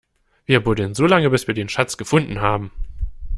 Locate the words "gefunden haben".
1.95-2.71